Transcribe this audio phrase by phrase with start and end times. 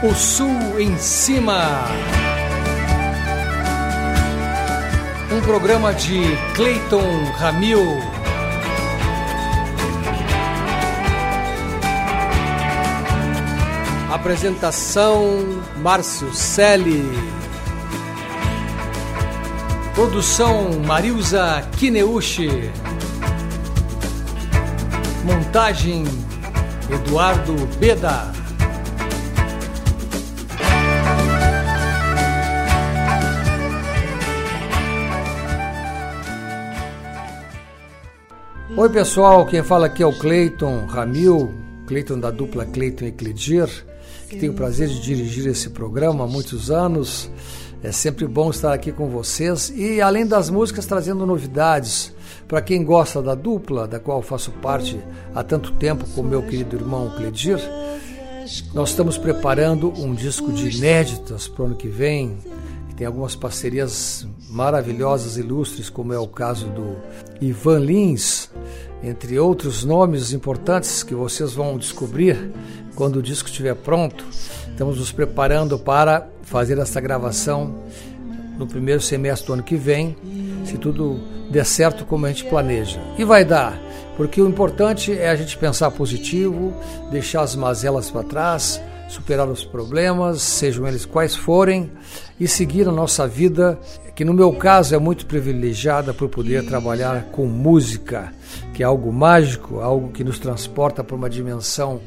[0.00, 1.88] O Sul em Cima.
[5.32, 6.20] Um programa de
[6.54, 7.80] Clayton Ramil.
[14.12, 17.10] Apresentação Márcio Selle.
[19.96, 22.70] Produção Marilza Kineuchi.
[25.24, 26.27] Montagem
[26.90, 28.32] Eduardo Beda.
[38.74, 41.52] Oi pessoal, quem fala aqui é o Cleiton Ramil,
[41.86, 43.68] Cleiton da dupla Cleiton e Cledir,
[44.30, 47.30] que tenho o prazer de dirigir esse programa há muitos anos.
[47.82, 52.14] É sempre bom estar aqui com vocês e além das músicas trazendo novidades
[52.48, 54.98] para quem gosta da dupla, da qual faço parte
[55.34, 57.60] há tanto tempo com meu querido irmão Cledir.
[58.72, 62.38] Nós estamos preparando um disco de inéditas para o ano que vem,
[62.88, 66.96] que tem algumas parcerias maravilhosas, ilustres, como é o caso do
[67.38, 68.48] Ivan Lins,
[69.02, 72.50] entre outros nomes importantes que vocês vão descobrir
[72.94, 74.24] quando o disco estiver pronto.
[74.70, 77.74] Estamos nos preparando para fazer essa gravação
[78.58, 80.16] no primeiro semestre do ano que vem,
[80.64, 81.20] se tudo
[81.50, 83.00] der certo como a gente planeja.
[83.16, 83.80] E vai dar,
[84.16, 86.74] porque o importante é a gente pensar positivo,
[87.10, 91.90] deixar as mazelas para trás, superar os problemas, sejam eles quais forem,
[92.38, 93.78] e seguir a nossa vida,
[94.14, 98.32] que no meu caso é muito privilegiada por poder trabalhar com música,
[98.74, 102.00] que é algo mágico, algo que nos transporta para uma dimensão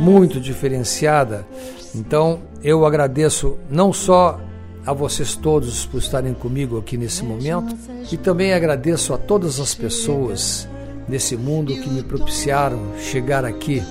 [0.00, 1.46] muito diferenciada.
[1.94, 4.40] Então, eu agradeço não só
[4.88, 7.76] a vocês todos por estarem comigo aqui nesse momento
[8.10, 10.66] e também agradeço a todas as pessoas
[11.06, 13.82] nesse mundo que me propiciaram chegar aqui,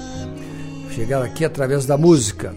[0.89, 2.51] chegar aqui através da música.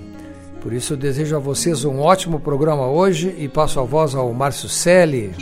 [0.63, 4.33] Por isso eu desejo a vocês um ótimo programa hoje e passo a voz ao
[4.33, 5.35] Márcio Selle.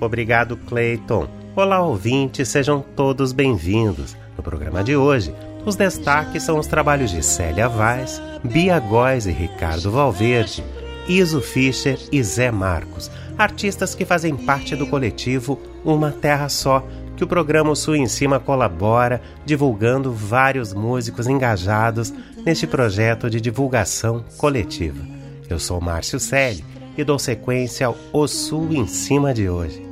[0.00, 1.28] Obrigado, Clayton.
[1.54, 4.16] Olá, ouvintes, sejam todos bem-vindos.
[4.34, 5.34] No programa de hoje,
[5.66, 10.64] os destaques são os trabalhos de Célia Vaz, Bia Góes e Ricardo Valverde,
[11.08, 17.22] Iso Fischer e Zé Marcos, artistas que fazem parte do coletivo Uma Terra Só, que
[17.22, 22.12] o programa Sul em Cima colabora, divulgando vários músicos engajados
[22.44, 25.04] neste projeto de divulgação coletiva.
[25.48, 26.64] Eu sou Márcio Selle
[26.96, 29.82] e dou sequência ao O Sul em Cima de hoje.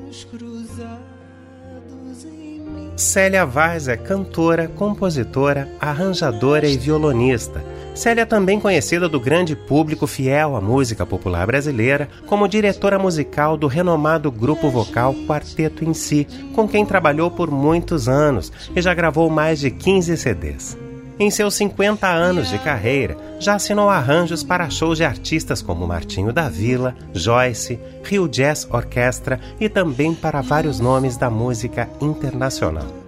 [3.02, 7.62] Célia Vaz é cantora, compositora, arranjadora e violonista
[7.96, 13.56] Célia é também conhecida do grande público fiel à música popular brasileira como diretora musical
[13.56, 18.94] do renomado grupo vocal Quarteto em Si, com quem trabalhou por muitos anos e já
[18.94, 20.78] gravou mais de 15 CDs.
[21.18, 26.32] Em seus 50 anos de carreira, já assinou arranjos para shows de artistas como Martinho
[26.32, 33.01] da Vila, Joyce, Rio Jazz Orquestra e também para vários nomes da música internacional.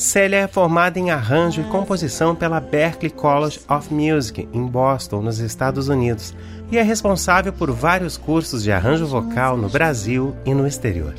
[0.00, 5.40] Célia é formada em arranjo e composição pela Berklee College of Music, em Boston, nos
[5.40, 6.34] Estados Unidos,
[6.72, 11.12] e é responsável por vários cursos de arranjo vocal no Brasil e no exterior.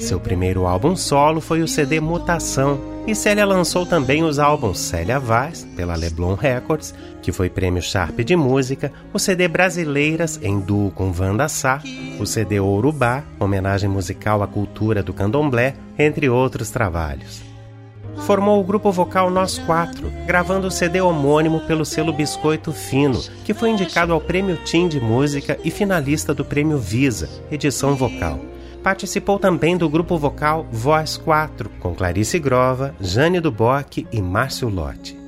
[0.00, 5.20] Seu primeiro álbum solo foi o CD Mutação, e Célia lançou também os álbuns Célia
[5.20, 10.90] Vaz, pela Leblon Records, que foi prêmio Sharp de Música, o CD Brasileiras, em duo
[10.90, 11.80] com Wanda Sá,
[12.18, 17.53] o CD Ourubá, homenagem musical à cultura do candomblé, entre outros trabalhos
[18.22, 23.54] formou o grupo vocal Nós Quatro, gravando o CD homônimo pelo selo Biscoito Fino, que
[23.54, 28.40] foi indicado ao Prêmio Tim de Música e finalista do Prêmio Visa, edição vocal.
[28.82, 35.18] Participou também do grupo vocal Voz 4, com Clarice Grova, Jane Duboc e Márcio Lotti.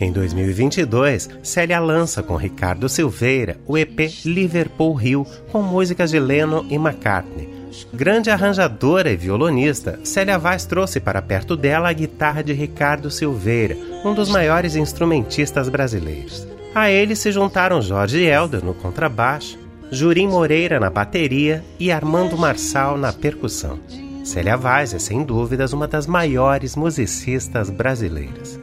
[0.00, 6.64] Em 2022, Célia lança com Ricardo Silveira o EP Liverpool Hill, com músicas de Lennon
[6.70, 7.59] e McCartney,
[7.92, 13.76] Grande arranjadora e violonista, Célia Vaz trouxe para perto dela a guitarra de Ricardo Silveira,
[14.04, 16.46] um dos maiores instrumentistas brasileiros.
[16.74, 19.58] A ele se juntaram Jorge Helder no contrabaixo,
[19.90, 23.80] Jurim Moreira na bateria e Armando Marçal na percussão.
[24.24, 28.60] Célia Vaz é, sem dúvidas, uma das maiores musicistas brasileiras.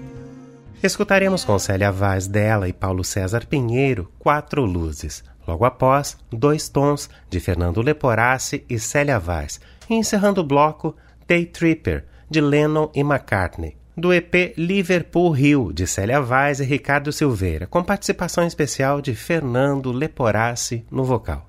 [0.82, 7.10] Escutaremos com Célia Vaz dela e Paulo César Pinheiro Quatro Luzes, Logo após, Dois Tons,
[7.30, 10.96] de Fernando Leporassi e Célia Vaz, e encerrando o bloco
[11.26, 17.12] Day Tripper, de Lennon e McCartney, do EP Liverpool Hill, de Célia Vaz e Ricardo
[17.12, 21.48] Silveira, com participação especial de Fernando Leporassi no vocal.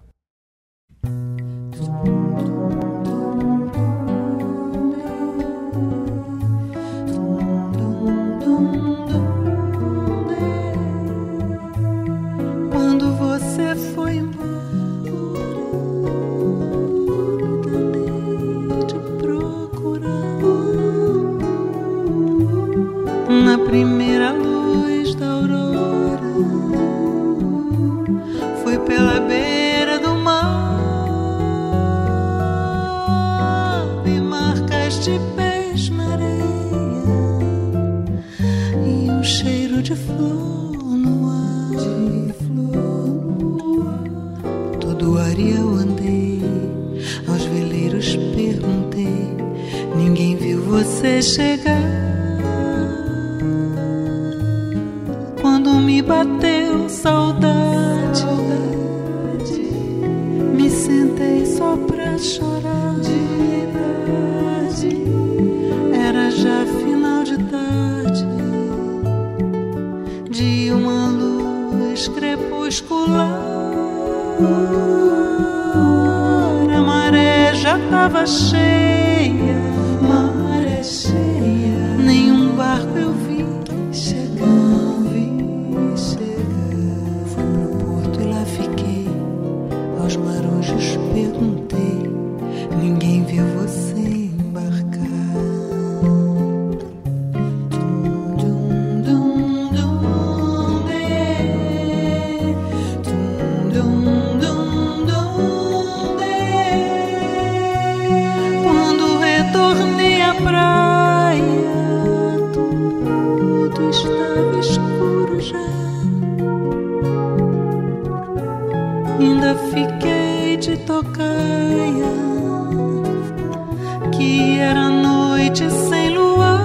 [124.58, 126.60] Era noite sem luar.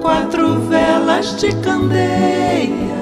[0.00, 2.97] Quatro velas de candeia.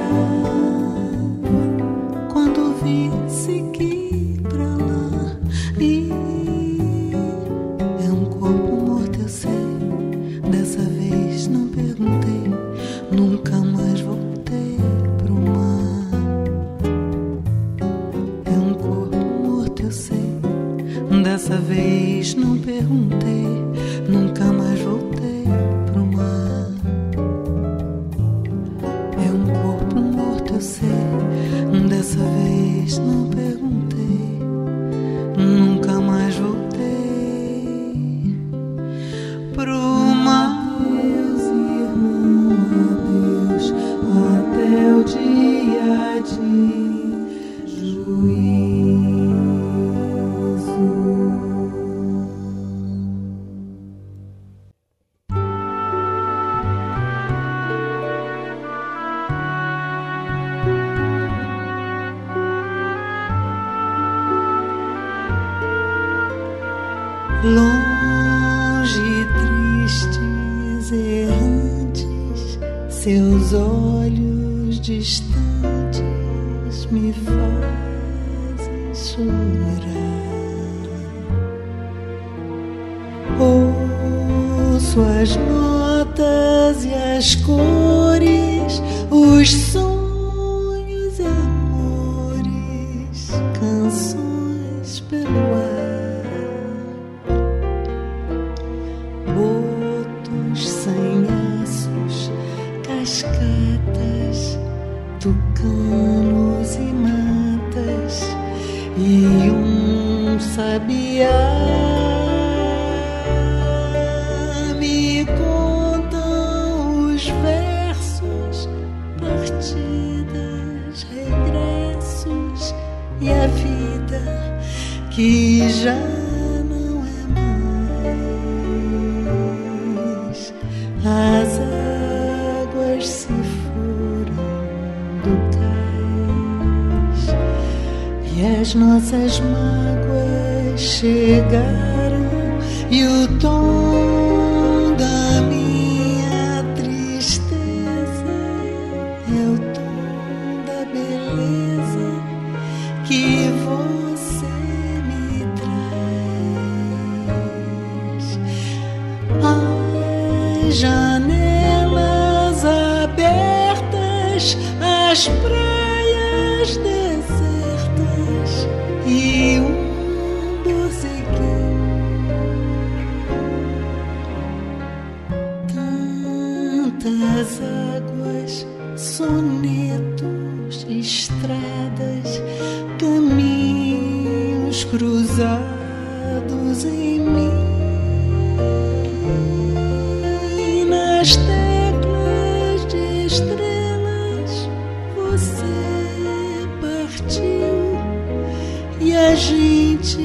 [199.16, 200.18] A gente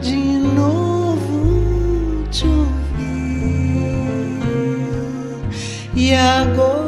[0.00, 2.70] de novo te ouviu.
[5.94, 6.79] E agora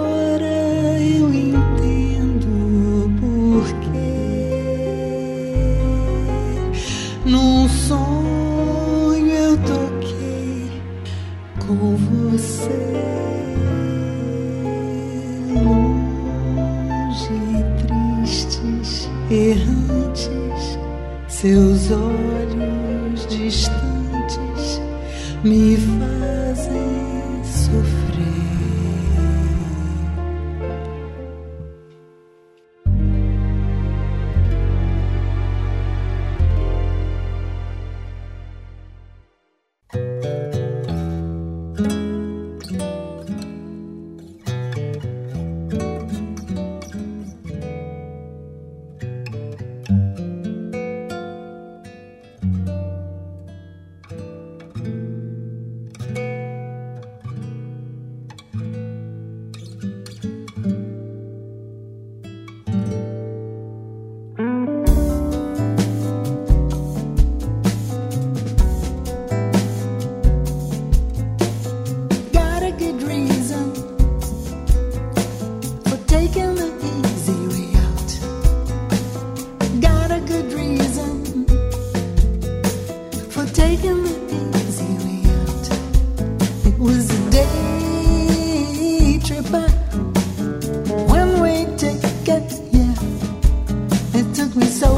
[94.22, 94.92] It took me so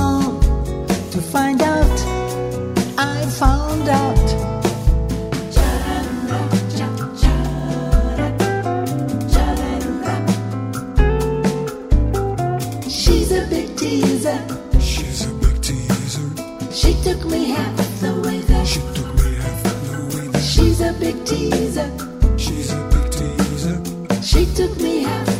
[0.00, 0.40] long
[1.12, 1.98] to find out.
[2.98, 4.26] I found out.
[12.90, 14.40] She's a big teaser.
[14.80, 16.28] She's a big teaser.
[16.72, 18.66] She took me half the way there.
[18.66, 20.42] She took me half the way there.
[20.42, 21.90] She's a big teaser.
[22.36, 23.76] She's a big teaser.
[24.20, 25.35] She took me half.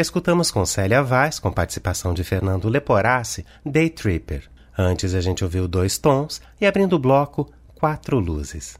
[0.00, 4.50] Escutamos com Célia Vaz, com participação de Fernando Leporassi, Day Tripper.
[4.76, 8.78] Antes a gente ouviu dois tons e abrindo o bloco, quatro luzes.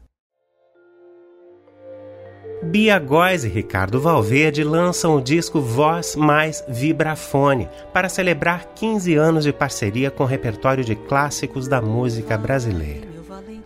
[2.63, 9.45] Bia Góes e Ricardo Valverde lançam o disco Voz Mais Vibrafone para celebrar 15 anos
[9.45, 13.07] de parceria com o repertório de clássicos da música brasileira.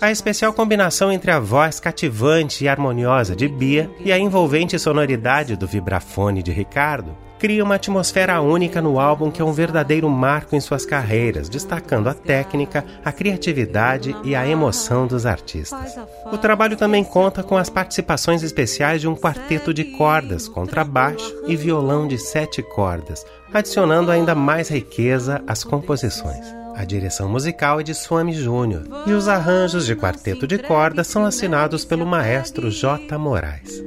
[0.01, 5.55] A especial combinação entre a voz cativante e harmoniosa de Bia e a envolvente sonoridade
[5.55, 10.57] do vibrafone de Ricardo cria uma atmosfera única no álbum que é um verdadeiro marco
[10.57, 15.95] em suas carreiras, destacando a técnica, a criatividade e a emoção dos artistas.
[16.33, 21.55] O trabalho também conta com as participações especiais de um quarteto de cordas, contrabaixo e
[21.55, 26.64] violão de sete cordas, adicionando ainda mais riqueza às composições.
[26.77, 31.25] A direção musical é de Swami Júnior e os arranjos de quarteto de cordas são
[31.25, 33.17] assinados pelo maestro J.
[33.17, 33.83] Moraes.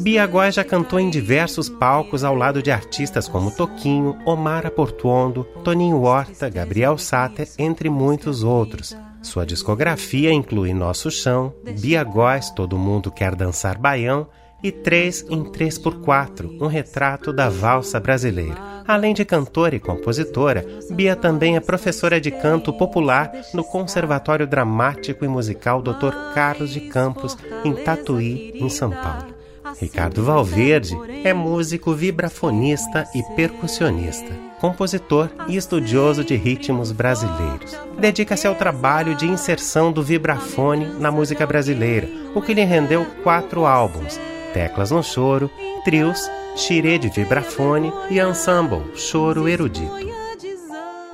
[0.00, 5.44] Bia Góes já cantou em diversos palcos ao lado de artistas como Toquinho, Omar Portuondo,
[5.62, 8.96] Toninho Horta, Gabriel Sater, entre muitos outros.
[9.22, 14.28] Sua discografia inclui Nosso Chão, Bia Góes, Todo Mundo Quer Dançar Baião
[14.62, 18.69] e 3 em 3x4, um retrato da valsa brasileira.
[18.90, 25.24] Além de cantora e compositora, Bia também é professora de canto popular no Conservatório Dramático
[25.24, 26.12] e Musical Dr.
[26.34, 29.32] Carlos de Campos, em Tatuí, em São Paulo.
[29.80, 37.78] Ricardo Valverde é músico vibrafonista e percussionista, compositor e estudioso de ritmos brasileiros.
[37.96, 43.66] Dedica-se ao trabalho de inserção do vibrafone na música brasileira, o que lhe rendeu quatro
[43.66, 44.18] álbuns,
[44.52, 45.50] Teclas no Choro,
[45.84, 50.10] Trios, Xirê de Vibrafone e Ensemble, Choro Erudito.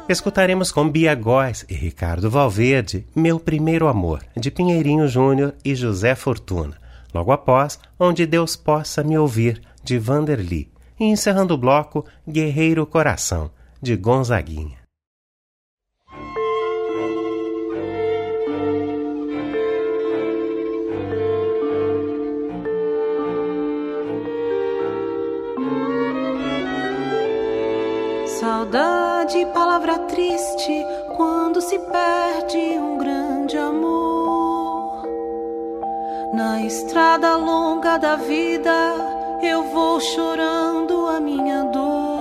[0.08, 6.14] Escutaremos com Bia Góes e Ricardo Valverde Meu Primeiro Amor, de Pinheirinho Júnior e José
[6.14, 6.76] Fortuna
[7.16, 10.70] Logo após, Onde Deus Possa Me Ouvir, de Vanderly.
[11.00, 13.50] E encerrando o bloco, Guerreiro Coração,
[13.80, 14.75] de Gonzaguinha.
[28.46, 30.86] Saudade, palavra triste,
[31.16, 35.02] quando se perde um grande amor.
[36.32, 38.70] Na estrada longa da vida,
[39.42, 42.20] eu vou chorando a minha dor.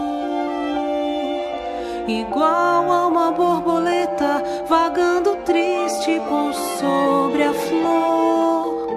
[2.08, 8.88] Igual a uma borboleta vagando triste por sobre a flor.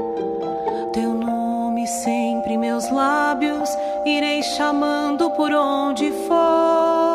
[0.95, 3.69] Teu nome sempre meus lábios,
[4.07, 7.08] irei chamando por onde for.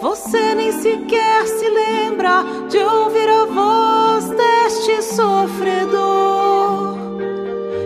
[0.00, 6.96] Você nem sequer se lembra de ouvir a voz deste sofredor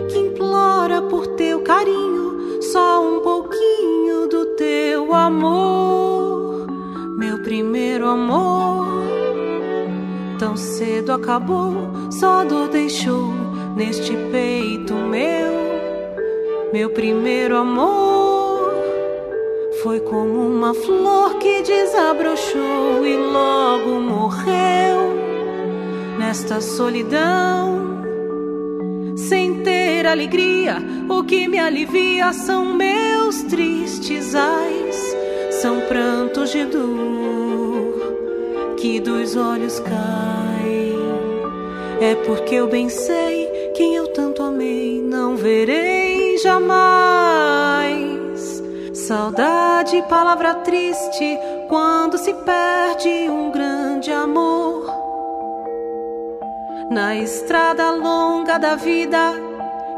[0.09, 6.67] que implora por teu carinho, só um pouquinho do teu amor,
[7.17, 8.85] meu primeiro amor.
[10.37, 11.73] Tão cedo acabou,
[12.11, 13.33] só dor deixou
[13.75, 15.51] neste peito meu,
[16.71, 18.12] meu primeiro amor.
[19.83, 25.13] Foi como uma flor que desabrochou e logo morreu
[26.17, 28.01] nesta solidão.
[29.17, 30.77] Sem ter alegria,
[31.09, 35.17] o que me alivia são meus tristes ais,
[35.61, 40.97] são prantos de dor que dos olhos caem.
[41.99, 47.02] É porque eu bem sei quem eu tanto amei, não verei jamais.
[49.07, 51.37] Saudade, palavra triste,
[51.67, 54.85] quando se perde um grande amor.
[56.89, 59.33] Na estrada longa da vida,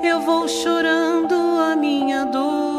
[0.01, 2.73] eu vou chorando a minha dor.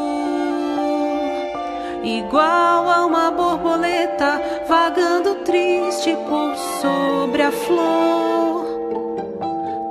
[2.03, 8.67] Igual a uma borboleta vagando triste por sobre a flor.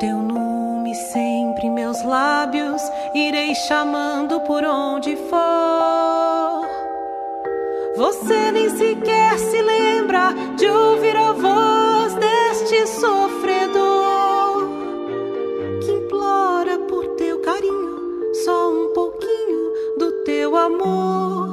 [0.02, 2.82] Teu nome sempre meus lábios,
[3.14, 6.05] irei chamando por onde for.
[7.96, 14.68] Você nem sequer se lembra de ouvir a voz deste sofredor
[15.80, 21.48] que implora por teu carinho, só um pouquinho do teu amor,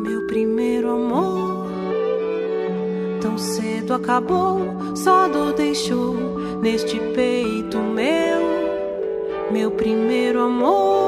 [0.00, 1.66] meu primeiro amor.
[3.20, 4.58] Tão cedo acabou,
[4.96, 6.14] só dor deixou
[6.60, 11.05] neste peito meu, meu primeiro amor.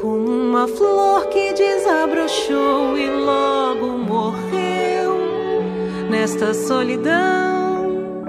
[0.00, 5.14] Como uma flor que desabrochou e logo morreu
[6.10, 8.24] nesta solidão.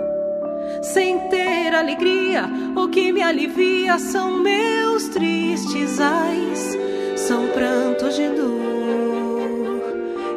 [0.81, 6.77] Sem ter alegria, o que me alivia são meus tristes ais,
[7.15, 8.55] são prantos de dor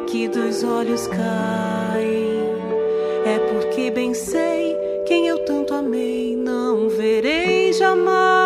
[0.07, 2.39] que dos olhos caem.
[3.25, 8.38] É porque bem sei quem eu tanto amei, não verei jamais.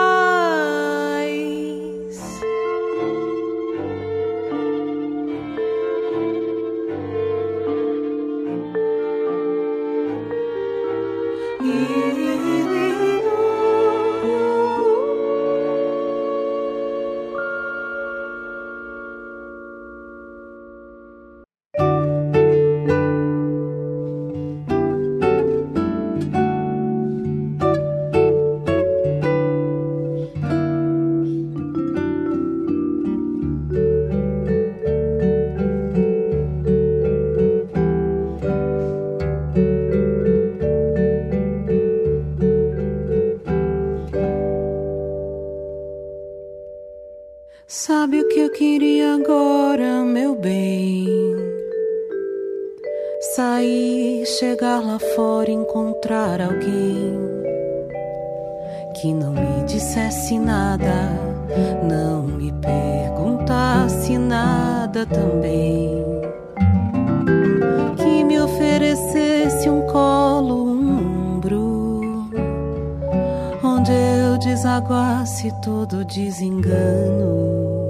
[73.84, 77.84] Onde eu desaguasse todo desengano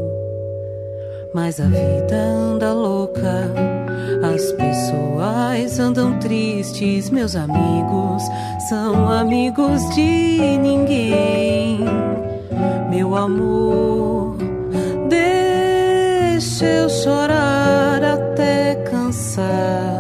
[1.36, 3.52] mas a vida anda louca,
[4.24, 8.22] as pessoas andam tristes, meus amigos
[8.70, 11.80] são amigos de ninguém.
[12.92, 14.38] Meu amor,
[15.10, 19.93] deixa eu chorar até cansar.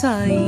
[0.00, 0.39] Sair.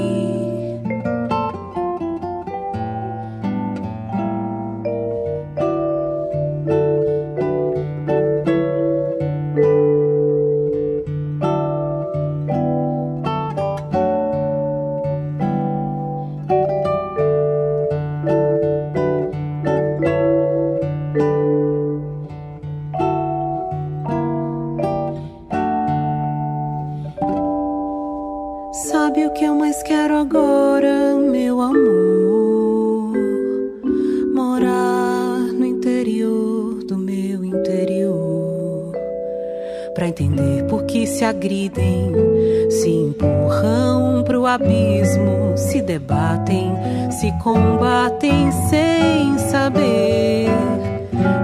[47.11, 50.49] Se combatem sem saber.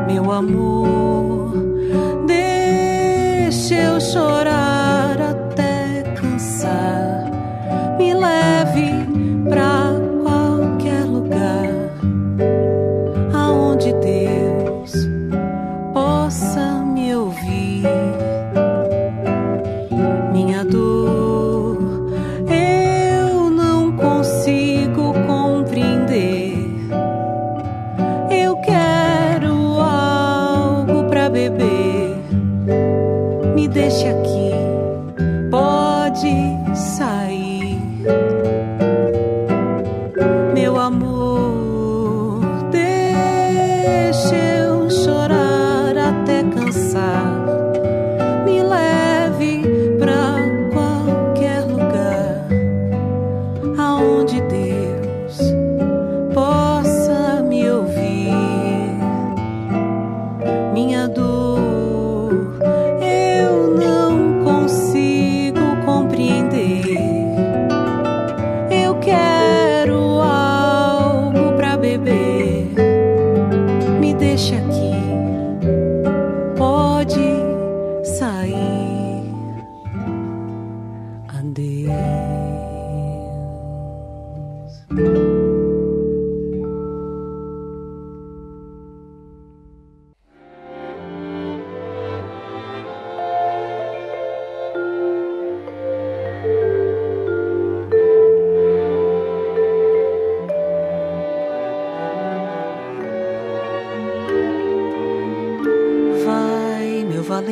[0.07, 1.53] Meu amor,
[2.27, 4.78] deixa eu chorar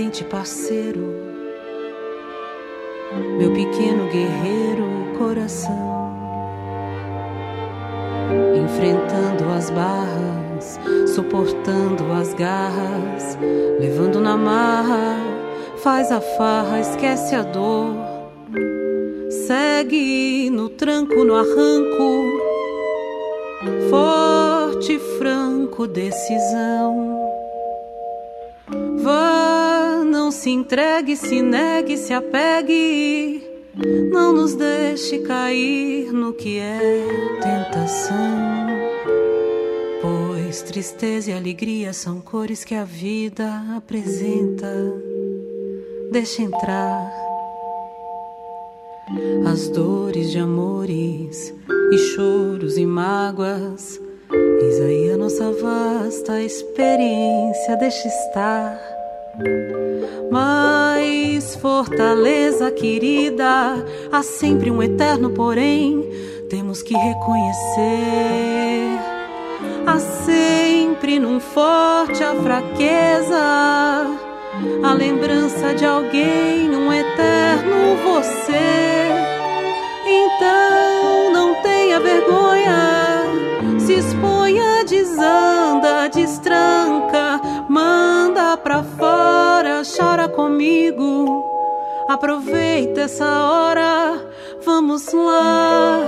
[0.07, 1.15] valente parceiro,
[3.39, 4.87] meu pequeno guerreiro
[5.19, 6.17] coração,
[8.65, 10.79] enfrentando as barras,
[11.13, 13.37] suportando as garras,
[13.81, 15.17] levando na marra,
[15.79, 17.97] faz a farra, esquece a dor,
[19.47, 22.23] segue no tranco, no arranco,
[23.91, 27.16] forte, franco, decisão.
[30.47, 33.43] Se entregue, se negue, se apegue.
[34.13, 36.79] Não nos deixe cair no que é
[37.43, 38.15] tentação.
[40.01, 44.73] Pois tristeza e alegria são cores que a vida apresenta.
[46.13, 47.13] Deixa entrar
[49.53, 51.53] as dores de amores
[51.93, 54.01] e choros e mágoas.
[54.63, 58.96] Eis aí a nossa vasta experiência, deixa estar.
[60.31, 66.09] Mas fortaleza querida, há sempre um eterno porém,
[66.49, 67.57] temos que reconhecer.
[69.87, 74.07] Há sempre num forte a fraqueza,
[74.83, 79.07] a lembrança de alguém, um eterno você.
[80.07, 83.23] Então não tenha vergonha,
[83.79, 87.26] se exponha, desanda, destranca,
[88.67, 91.45] pra fora, chora comigo.
[92.09, 94.21] Aproveita essa hora,
[94.65, 96.01] vamos lá,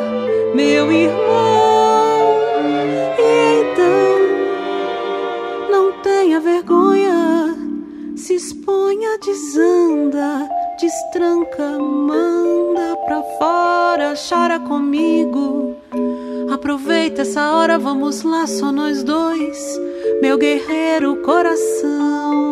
[0.56, 2.34] meu irmão.
[3.16, 4.18] E então,
[5.70, 7.56] não tenha vergonha,
[8.16, 15.76] se exponha, desanda, destranca, manda pra fora, chora comigo.
[16.52, 19.80] Aproveita essa hora, vamos lá, só nós dois,
[20.20, 22.47] meu guerreiro coração.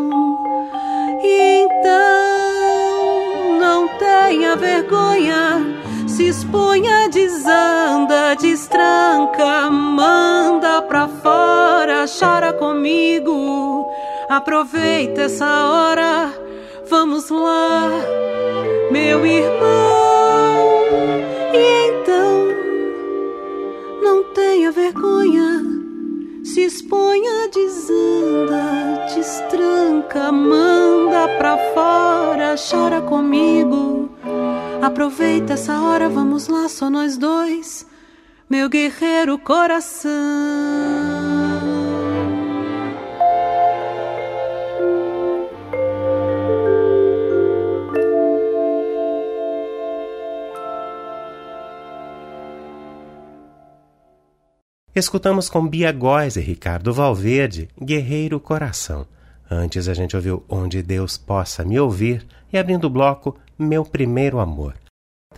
[4.37, 5.65] Tenha vergonha,
[6.07, 13.91] se exponha, desanda, destranca, manda pra fora, chora comigo.
[14.29, 16.31] Aproveita essa hora,
[16.91, 17.89] vamos lá,
[18.91, 20.85] meu irmão.
[21.55, 22.49] E então,
[24.03, 25.63] não tenha vergonha,
[26.45, 34.11] se exponha, desanda, destranca, manda pra fora, chora comigo.
[34.83, 37.87] Aproveita essa hora, vamos lá, só nós dois,
[38.49, 40.13] meu guerreiro coração.
[54.97, 59.07] Escutamos com Bia Góes e Ricardo Valverde, Guerreiro Coração.
[59.51, 64.39] Antes a gente ouviu Onde Deus Possa Me Ouvir e abrindo o bloco Meu Primeiro
[64.39, 64.75] Amor.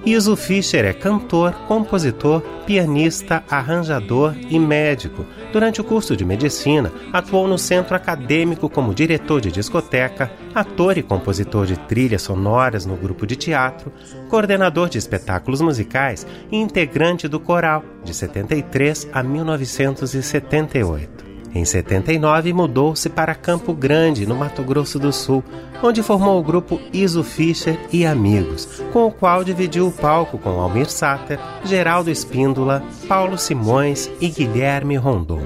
[0.03, 5.23] Iso Fischer é cantor, compositor, pianista, arranjador e médico.
[5.53, 11.03] Durante o curso de medicina, atuou no centro acadêmico como diretor de discoteca, ator e
[11.03, 13.93] compositor de trilhas sonoras no grupo de teatro,
[14.27, 21.30] coordenador de espetáculos musicais e integrante do coral de 73 a 1978.
[21.53, 25.43] Em 79, mudou-se para Campo Grande, no Mato Grosso do Sul,
[25.83, 30.61] onde formou o grupo Iso Fischer e Amigos, com o qual dividiu o palco com
[30.61, 35.41] Almir Sater, Geraldo Espíndola, Paulo Simões e Guilherme Rondon.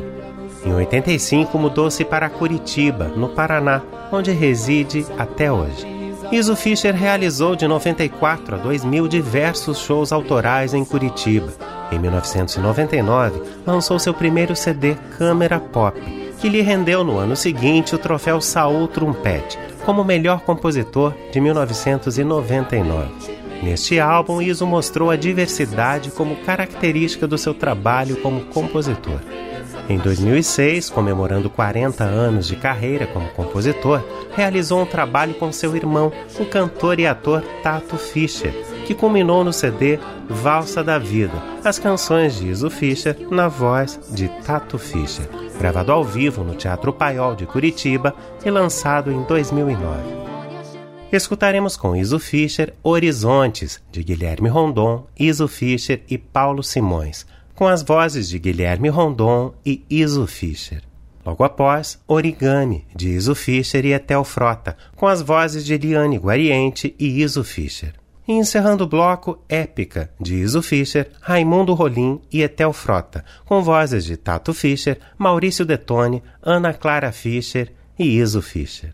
[0.64, 5.95] Em 85, mudou-se para Curitiba, no Paraná, onde reside até hoje.
[6.32, 11.54] Iso Fischer realizou de 94 a 2000 diversos shows autorais em Curitiba.
[11.92, 16.00] Em 1999, lançou seu primeiro CD Câmera Pop,
[16.40, 23.36] que lhe rendeu no ano seguinte o troféu Saul Trumpet, como melhor compositor de 1999.
[23.62, 29.20] Neste álbum, Iso mostrou a diversidade como característica do seu trabalho como compositor.
[29.88, 34.04] Em 2006, comemorando 40 anos de carreira como compositor,
[34.36, 38.52] realizou um trabalho com seu irmão, o cantor e ator Tato Fischer,
[38.88, 44.28] que culminou no CD Valsa da Vida, as canções de Iso Fischer na voz de
[44.44, 50.26] Tato Fischer, gravado ao vivo no Teatro Paiol de Curitiba e lançado em 2009.
[51.12, 57.82] Escutaremos com Iso Fischer Horizontes, de Guilherme Rondon, Iso Fischer e Paulo Simões, com as
[57.82, 60.82] vozes de Guilherme Rondon e Iso Fischer.
[61.26, 66.94] Logo após, Origami, de Iso Fischer e Etel Frota, com as vozes de Eliane Guariente
[67.00, 67.94] e Iso Fischer.
[68.28, 74.04] E encerrando o bloco, Épica, de Iso Fischer, Raimundo Rolim e Etel Frota, com vozes
[74.04, 78.94] de Tato Fischer, Maurício Detone, Ana Clara Fischer e Iso Fischer.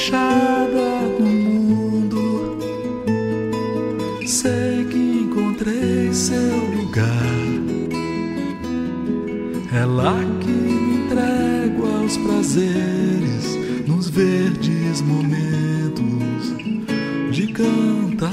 [0.00, 2.56] Deixada no mundo,
[4.26, 7.20] sei que encontrei seu lugar.
[9.78, 16.54] É lá que me entrego os prazeres nos verdes momentos
[17.30, 18.30] de cantar.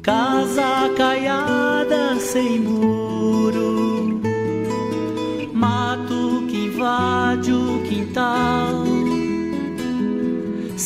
[0.00, 2.60] Casa caiada sem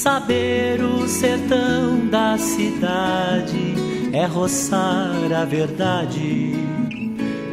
[0.09, 3.75] Saber o sertão da cidade
[4.11, 6.55] é roçar a verdade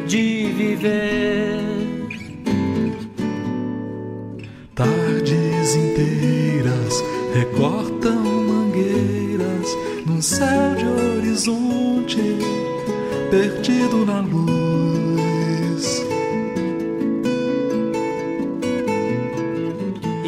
[0.06, 1.60] de viver.
[4.74, 9.68] Tardes inteiras recortam mangueiras
[10.06, 12.22] num céu de horizonte
[13.30, 14.65] perdido na luz.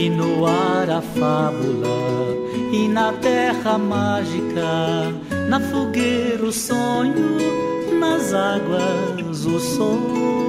[0.00, 1.98] E no ar a fábula,
[2.72, 5.12] e na terra mágica,
[5.48, 7.36] na fogueira o sonho,
[7.98, 10.47] nas águas o som.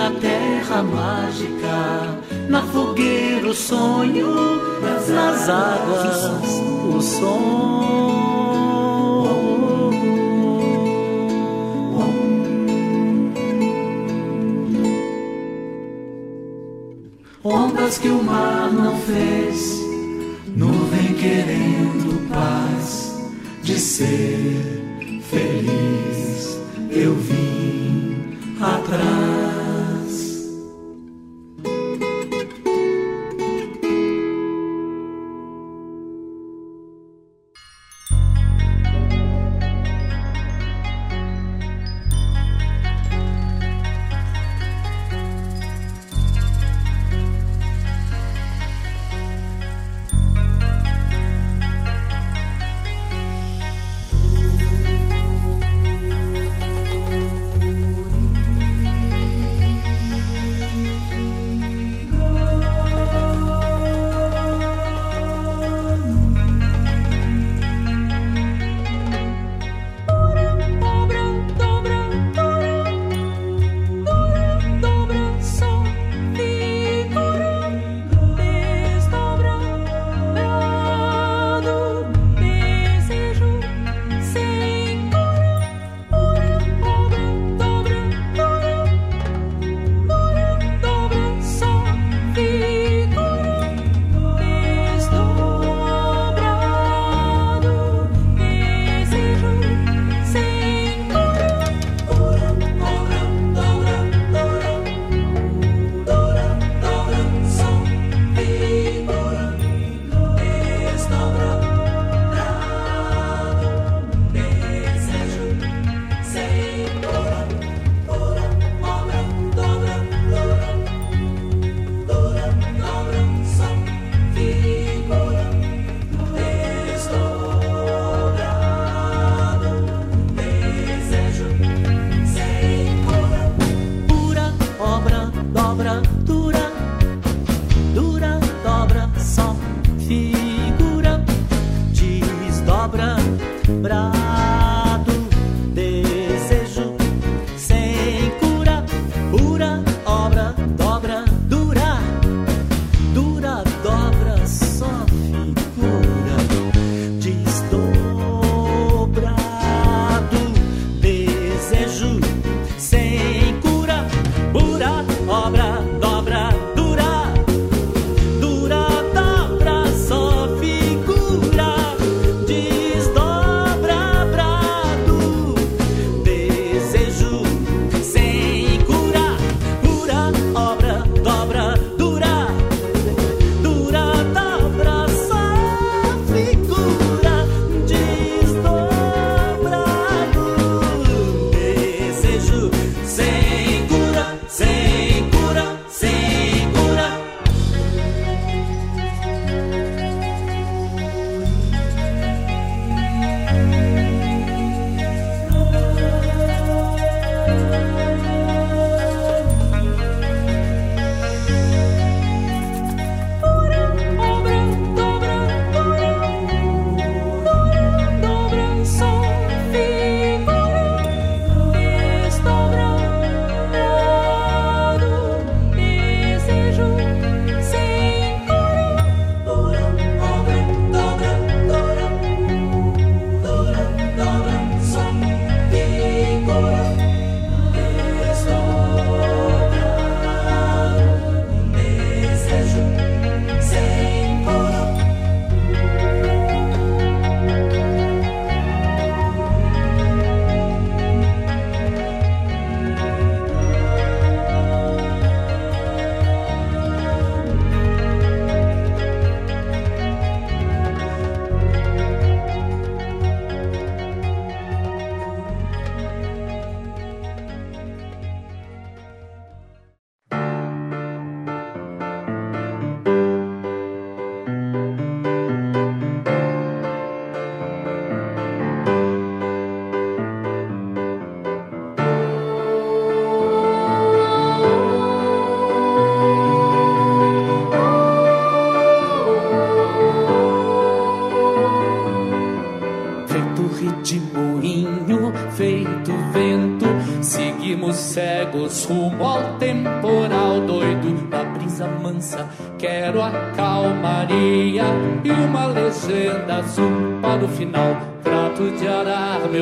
[0.00, 4.34] Na terra mágica, na fogueira o sonho,
[4.80, 6.24] nas águas
[6.94, 7.70] o som.
[17.44, 19.80] Ondas que o mar não fez,
[20.56, 23.20] Nuvem querendo paz
[23.62, 24.82] de ser
[25.30, 26.58] feliz,
[26.90, 27.49] eu vim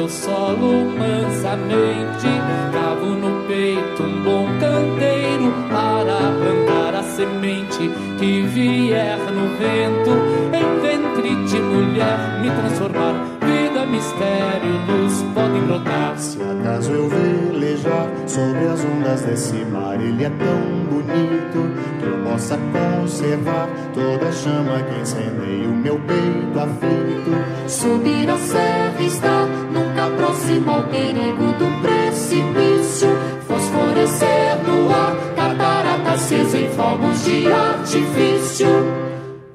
[0.09, 2.29] solo mansamente.
[2.73, 10.11] Cavo no peito um bom canteiro para plantar a semente que vier no vento.
[10.53, 13.15] Em ventre de mulher me transformar.
[13.41, 16.19] Vida, mistério, luz podem brotar.
[16.19, 18.08] Se acaso eu velejar
[18.39, 24.33] sobre as ondas desse mar, ele é tão bonito que eu possa conservar toda a
[24.33, 27.69] chama que incendeia o meu peito aflito.
[27.69, 33.09] Subir a serra está nunca próximo ao perigo do precipício.
[33.49, 38.69] Fosforecer no ar, catarata acesa em fogos de artifício.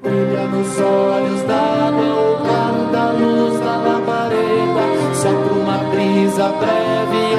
[0.02, 5.14] Brilha nos olhos o claro da luz da labareda.
[5.14, 7.33] Sopra uma brisa breve,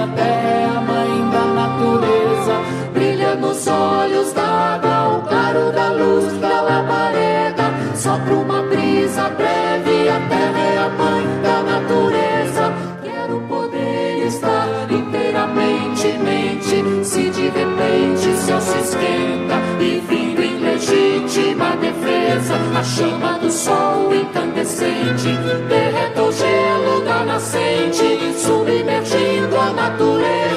[8.06, 12.72] Sopra uma brisa breve, a terra é a mãe da natureza.
[13.02, 17.04] Quero poder estar inteiramente mente.
[17.04, 23.50] Se de repente o céu se esquenta e vindo em legítima defesa, a chama do
[23.50, 25.30] sol incandescente
[25.68, 30.55] derreta o gelo da nascente, submergindo a natureza,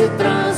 [0.00, 0.49] se transmutar,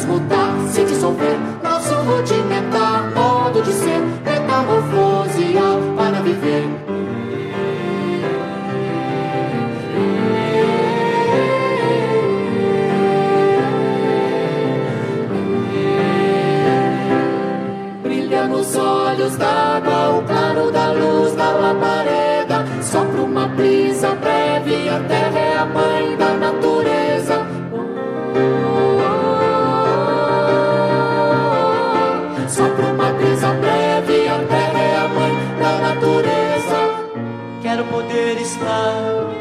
[38.43, 38.95] estar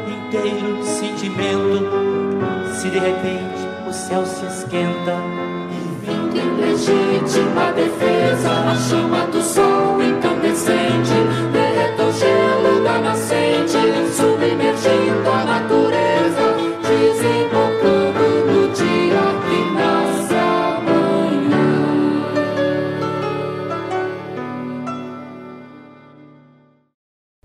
[0.06, 1.90] inteiro de sentimento.
[2.74, 5.16] Se de repente o céu se esquenta
[6.02, 11.12] Vindo em legítima defesa, a chama do sol incandescente
[11.52, 13.78] derreta o gelo da nascente,
[14.16, 16.11] submergindo a natureza,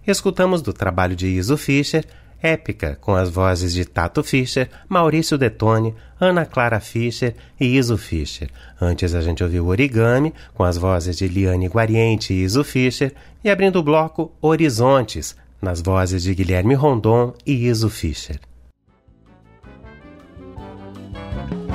[0.07, 2.05] Escutamos do trabalho de Iso Fischer,
[2.41, 8.49] Épica, com as vozes de Tato Fischer, Maurício Detone, Ana Clara Fischer e Iso Fischer.
[8.79, 13.49] Antes a gente ouviu Origami, com as vozes de Liane Guariente e Iso Fischer, e
[13.49, 18.39] abrindo o bloco Horizontes, nas vozes de Guilherme Rondon e Iso Fischer.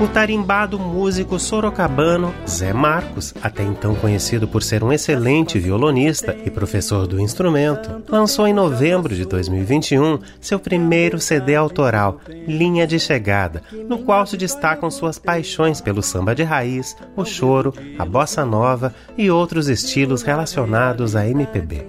[0.02, 6.50] O tarimbado músico sorocabano Zé Marcos, até então conhecido por ser um excelente violonista e
[6.50, 13.62] professor do instrumento, lançou em novembro de 2021 seu primeiro CD autoral, Linha de Chegada,
[13.88, 18.92] no qual se destacam suas paixões pelo samba de raiz, o choro, a bossa nova
[19.16, 21.86] e outros estilos relacionados à MPB.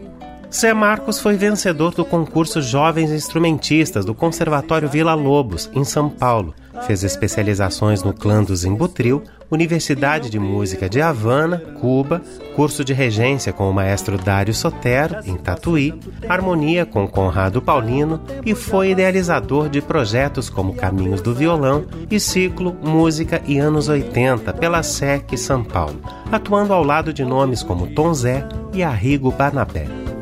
[0.54, 6.54] Zé Marcos foi vencedor do concurso Jovens Instrumentistas do Conservatório Vila Lobos, em São Paulo.
[6.86, 12.22] Fez especializações no clã do Zimbutril, Universidade de Música de Havana, Cuba,
[12.56, 15.94] curso de regência com o maestro Dário Sotero, em Tatuí,
[16.28, 22.76] harmonia com Conrado Paulino e foi idealizador de projetos como Caminhos do Violão e ciclo
[22.84, 28.14] Música e Anos 80 pela SEC São Paulo, atuando ao lado de nomes como Tom
[28.14, 30.13] Zé e Arrigo Barnabé.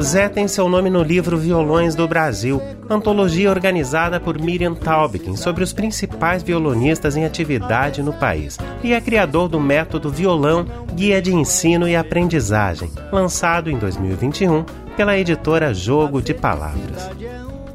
[0.00, 5.64] Zé tem seu nome no livro Violões do Brasil, antologia organizada por Miriam Taubkin sobre
[5.64, 11.34] os principais violonistas em atividade no país, e é criador do método Violão Guia de
[11.34, 14.64] Ensino e Aprendizagem, lançado em 2021
[14.96, 17.10] pela editora Jogo de Palavras.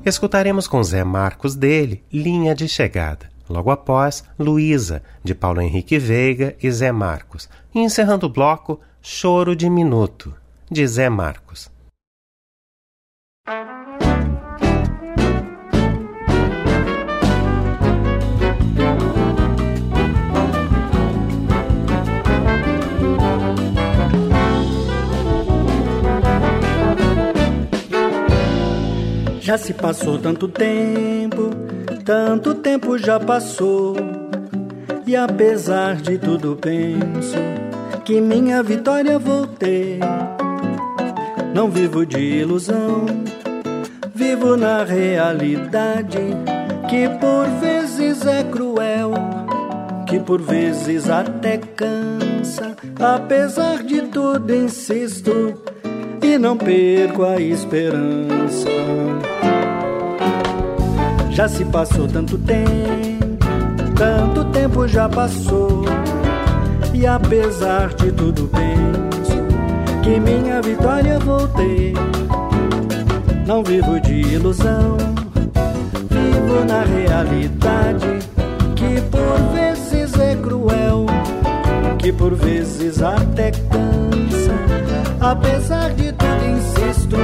[0.05, 3.29] Escutaremos com Zé Marcos dele Linha de Chegada.
[3.49, 7.49] Logo após, Luísa, de Paulo Henrique Veiga e Zé Marcos.
[7.75, 10.33] E encerrando o bloco, Choro de Minuto,
[10.71, 11.72] de Zé Marcos.
[29.43, 31.49] Já se passou tanto tempo,
[32.05, 33.93] tanto tempo já passou.
[35.05, 37.35] E apesar de tudo, penso
[38.05, 39.99] que minha vitória vou ter.
[41.53, 43.05] Não vivo de ilusão,
[44.15, 46.19] vivo na realidade
[46.89, 49.11] que por vezes é cruel,
[50.07, 52.77] que por vezes até cansa.
[52.97, 55.72] Apesar de tudo, insisto
[56.23, 58.69] e não perco a esperança.
[61.29, 63.37] Já se passou tanto tempo,
[63.95, 65.83] tanto tempo já passou.
[66.93, 69.37] E apesar de tudo, penso
[70.03, 71.93] que minha vitória vou ter.
[73.45, 74.95] Não vivo de ilusão,
[76.09, 78.19] vivo na realidade
[78.75, 81.05] que por vezes é cruel,
[81.99, 84.02] que por vezes até cansa.
[85.23, 87.15] Apesar de tudo, insisto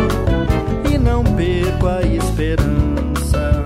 [0.89, 3.65] e não perco a esperança.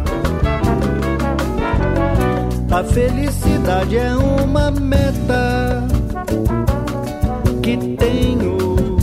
[2.71, 5.87] A felicidade é uma meta
[7.61, 8.97] que tenho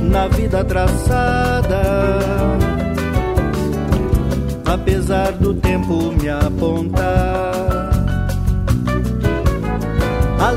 [0.00, 1.82] na vida traçada.
[4.64, 7.90] Apesar do tempo me apontar
[10.40, 10.52] a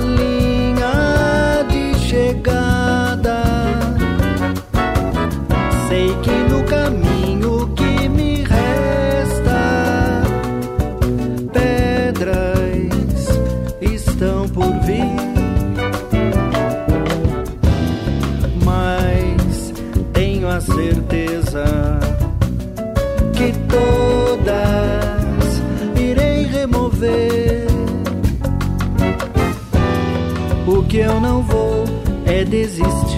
[31.10, 31.84] eu não vou
[32.26, 33.09] é desistir.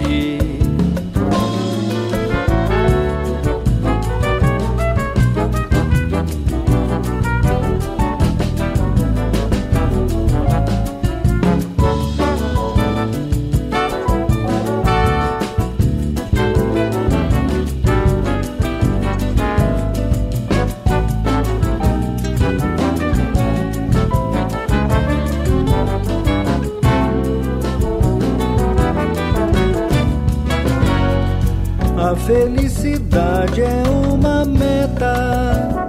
[32.26, 35.86] Felicidade é uma meta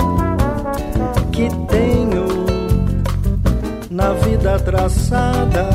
[1.33, 2.27] que tenho
[3.91, 5.69] na vida traçada.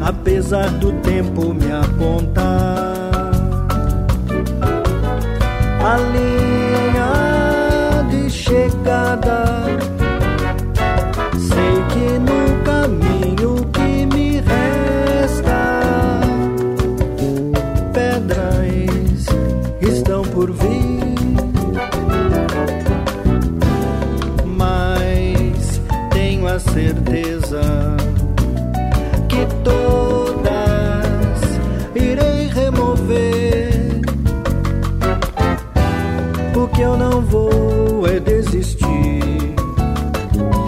[0.00, 0.83] Apesar do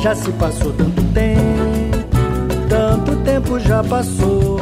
[0.07, 1.99] Já se passou tanto tempo,
[2.69, 4.57] tanto tempo já passou.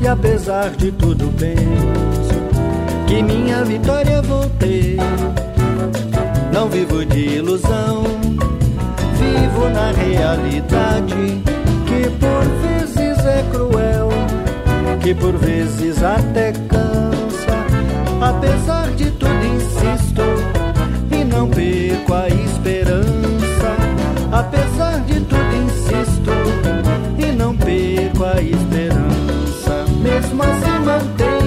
[0.00, 2.38] E apesar de tudo penso
[3.08, 4.96] que minha vitória vou ter.
[6.52, 8.04] Não vivo de ilusão,
[9.18, 11.42] vivo na realidade
[11.88, 14.08] que por vezes é cruel,
[15.02, 16.87] que por vezes até cansa.
[30.08, 31.37] Mesmo assim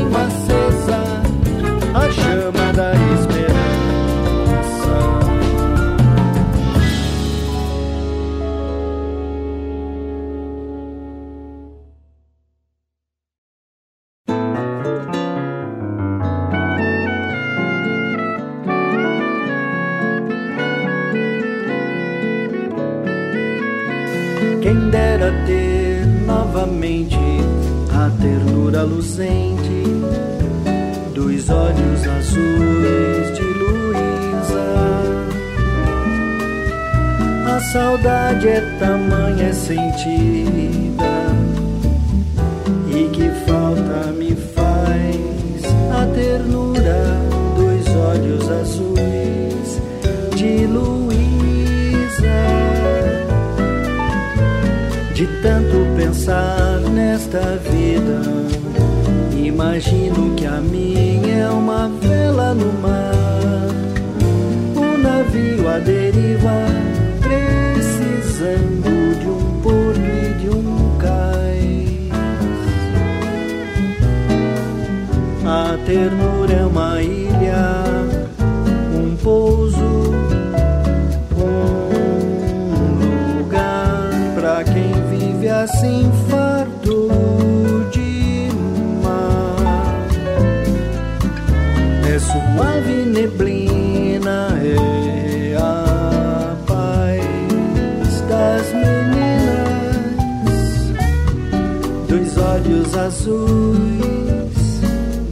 [102.21, 103.31] dois olhos azuis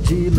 [0.08, 0.30] de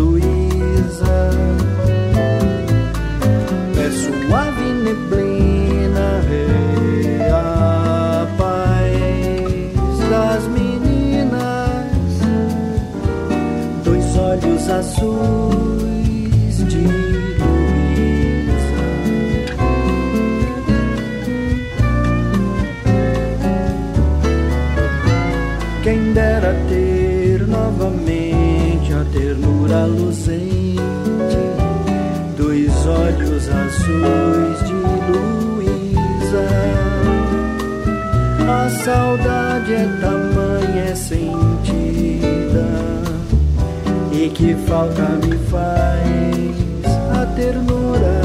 [38.71, 42.67] saudade é tamanha, é sentida,
[44.13, 46.61] e que falta me faz
[47.21, 48.21] a ternura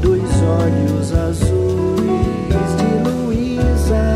[0.00, 4.06] dos olhos azuis de Luísa.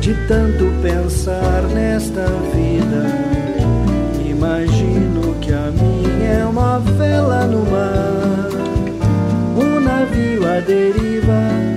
[0.00, 3.06] De tanto pensar nesta vida,
[4.28, 8.50] imagino que a minha é uma vela no mar,
[9.56, 11.73] um navio à deriva,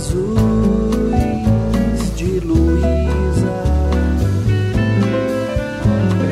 [0.00, 1.12] azuis
[2.16, 3.58] de Luísa.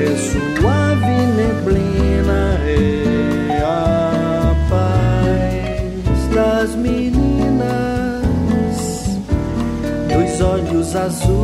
[0.01, 7.59] É suave neblina, é a paz das meninas,
[10.13, 11.38] dois olhos azuis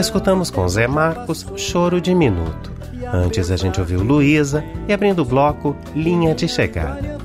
[0.00, 2.72] escutamos com Zé Marcos Choro de Minuto.
[3.12, 7.18] Antes a gente ouviu Luísa e abrindo o bloco Linha de Chegada.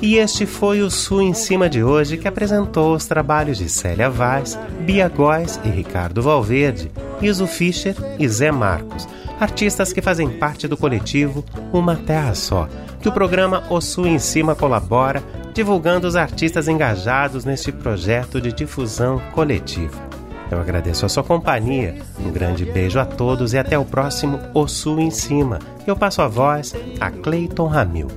[0.00, 4.08] E este foi o Sul em Cima de hoje que apresentou os trabalhos de Célia
[4.08, 9.06] Vaz, Bia Góes e Ricardo Valverde, Iso Fischer e Zé Marcos,
[9.38, 12.68] artistas que fazem parte do coletivo Uma Terra Só,
[13.00, 15.22] que o programa O Sul em Cima colabora,
[15.52, 20.13] divulgando os artistas engajados neste projeto de difusão coletiva.
[20.50, 24.68] Eu agradeço a sua companhia, um grande beijo a todos e até o próximo O
[24.68, 25.58] Sul em Cima.
[25.86, 28.08] Eu passo a voz a Cleiton Ramil.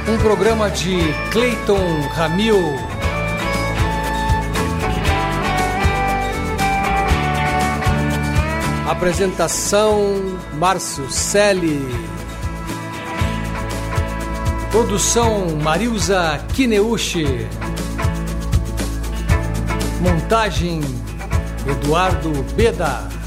[0.06, 0.98] Um programa de
[1.32, 2.58] Clayton Ramil.
[8.86, 9.98] Apresentação
[10.58, 12.19] Márcio Selle.
[14.70, 17.26] Produção Marilza Kineuchi.
[20.00, 20.80] Montagem
[21.66, 23.19] Eduardo Beda.